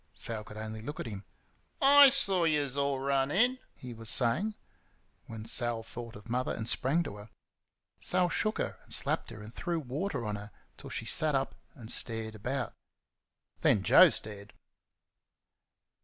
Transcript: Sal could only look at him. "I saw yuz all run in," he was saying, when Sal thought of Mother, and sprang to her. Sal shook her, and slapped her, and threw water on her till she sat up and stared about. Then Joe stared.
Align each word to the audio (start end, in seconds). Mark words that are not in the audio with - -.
Sal 0.15 0.43
could 0.43 0.57
only 0.57 0.81
look 0.81 0.99
at 0.99 1.05
him. 1.05 1.25
"I 1.79 2.09
saw 2.09 2.43
yuz 2.43 2.75
all 2.75 2.99
run 2.99 3.29
in," 3.29 3.59
he 3.75 3.93
was 3.93 4.09
saying, 4.09 4.55
when 5.27 5.45
Sal 5.45 5.83
thought 5.83 6.15
of 6.15 6.27
Mother, 6.27 6.51
and 6.55 6.67
sprang 6.67 7.03
to 7.03 7.17
her. 7.17 7.29
Sal 7.99 8.27
shook 8.27 8.57
her, 8.57 8.79
and 8.83 8.91
slapped 8.91 9.29
her, 9.29 9.43
and 9.43 9.53
threw 9.53 9.79
water 9.79 10.25
on 10.25 10.37
her 10.37 10.49
till 10.75 10.89
she 10.89 11.05
sat 11.05 11.35
up 11.35 11.53
and 11.75 11.91
stared 11.91 12.33
about. 12.33 12.73
Then 13.61 13.83
Joe 13.83 14.09
stared. 14.09 14.53